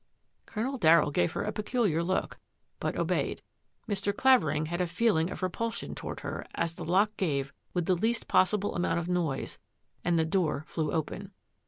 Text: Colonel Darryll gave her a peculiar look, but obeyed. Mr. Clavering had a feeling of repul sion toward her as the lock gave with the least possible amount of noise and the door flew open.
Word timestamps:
Colonel 0.47 0.79
Darryll 0.79 1.11
gave 1.13 1.33
her 1.33 1.43
a 1.43 1.51
peculiar 1.51 2.01
look, 2.01 2.39
but 2.79 2.95
obeyed. 2.95 3.43
Mr. 3.87 4.17
Clavering 4.17 4.65
had 4.65 4.81
a 4.81 4.87
feeling 4.87 5.29
of 5.29 5.41
repul 5.41 5.71
sion 5.71 5.93
toward 5.93 6.21
her 6.21 6.43
as 6.55 6.73
the 6.73 6.83
lock 6.83 7.15
gave 7.17 7.53
with 7.75 7.85
the 7.85 7.93
least 7.93 8.27
possible 8.27 8.73
amount 8.73 8.97
of 8.97 9.07
noise 9.07 9.59
and 10.03 10.17
the 10.17 10.25
door 10.25 10.65
flew 10.67 10.91
open. 10.91 11.33